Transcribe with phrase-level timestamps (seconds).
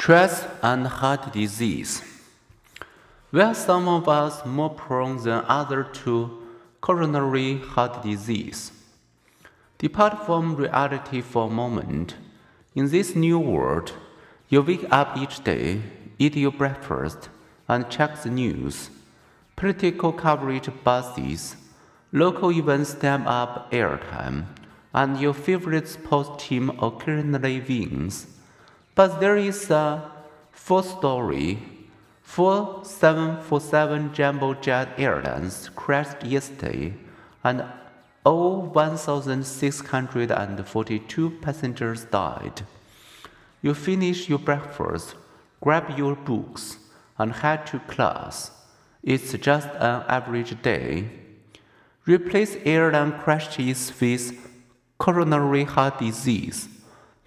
[0.00, 2.02] Stress and heart disease.
[3.32, 6.40] Were some of us more prone than others to
[6.80, 8.72] coronary heart disease?
[9.76, 12.14] Depart from reality for a moment.
[12.74, 13.92] In this new world,
[14.48, 15.82] you wake up each day,
[16.18, 17.28] eat your breakfast,
[17.68, 18.88] and check the news.
[19.54, 21.56] Political coverage buzzes,
[22.10, 24.46] local events stamp up airtime,
[24.94, 28.39] and your favorite sports team occasionally wins.
[28.94, 30.10] But there is a
[30.50, 31.58] fourth story.
[32.22, 36.94] Four 747 Jumbo Jet Airlines crashed yesterday,
[37.42, 37.64] and
[38.24, 42.62] all 1,642 passengers died.
[43.62, 45.16] You finish your breakfast,
[45.60, 46.76] grab your books,
[47.18, 48.52] and head to class.
[49.02, 51.10] It's just an average day.
[52.06, 54.32] Replace airline crashes with
[54.98, 56.68] coronary heart disease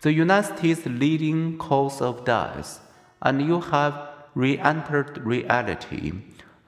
[0.03, 2.81] the United States' leading cause of death,
[3.21, 6.11] and you have re entered reality.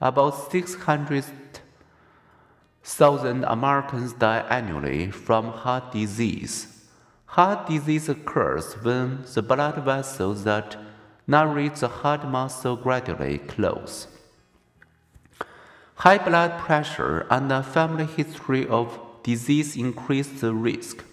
[0.00, 6.86] About 600,000 Americans die annually from heart disease.
[7.26, 10.78] Heart disease occurs when the blood vessels that
[11.26, 14.06] narrate the heart muscle gradually close.
[15.96, 21.04] High blood pressure and a family history of disease increase the risk.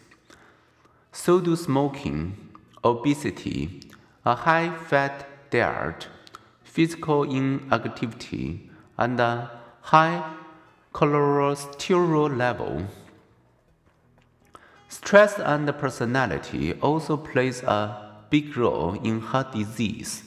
[1.16, 2.36] So do smoking,
[2.84, 3.82] obesity,
[4.26, 6.08] a high fat diet,
[6.64, 10.34] physical inactivity, and a high
[10.92, 12.88] cholesterol level.
[14.90, 20.24] Stress and personality also plays a big role in heart disease.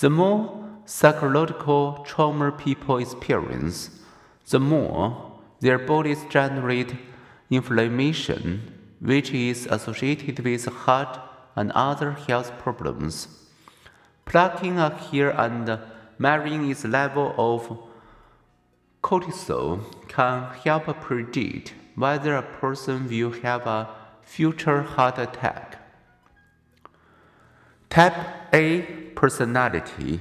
[0.00, 3.90] The more psychological trauma people experience,
[4.50, 6.96] the more their bodies generate
[7.50, 11.18] inflammation which is associated with heart
[11.56, 13.28] and other health problems.
[14.24, 15.78] Plucking a hair and
[16.18, 17.78] measuring its level of
[19.02, 23.88] cortisol can help predict whether a person will have a
[24.22, 25.78] future heart attack.
[27.88, 28.14] Type
[28.52, 28.82] A
[29.14, 30.20] personality.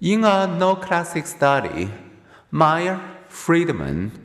[0.00, 1.90] In a no classic study,
[2.50, 4.23] Meyer Friedman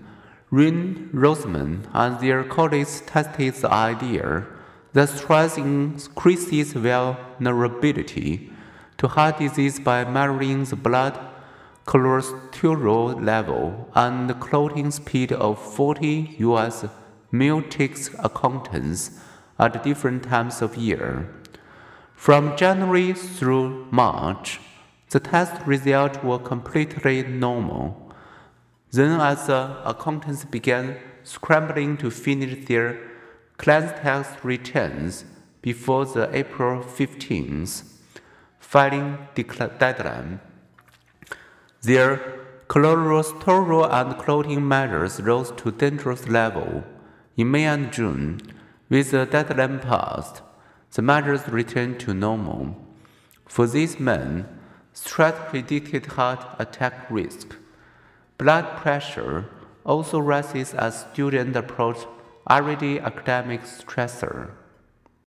[0.52, 0.72] Ray
[1.14, 4.48] Rosenman and their colleagues tested the idea
[4.94, 8.52] that stress increases vulnerability
[8.98, 11.20] to heart disease by measuring the blood
[11.86, 16.86] cholesterol level and the clotting speed of 40 U.S.
[17.32, 19.20] ticket accountants
[19.60, 21.30] at different times of year.
[22.16, 24.60] From January through March,
[25.12, 28.09] the test results were completely normal.
[28.92, 33.00] Then, as the accountants began scrambling to finish their
[33.58, 35.26] class tax returns
[35.62, 37.84] before the April 15th
[38.60, 40.40] filing deadline,
[41.82, 46.84] their cholesterol and clotting measures rose to dangerous level.
[47.36, 48.42] In May and June,
[48.90, 50.42] with the deadline passed,
[50.94, 52.76] the measures returned to normal.
[53.46, 54.48] For these men,
[54.94, 57.56] stress predicted heart attack risk.
[58.40, 59.50] Blood pressure
[59.84, 61.98] also rises as students approach
[62.50, 64.52] already academic stressor.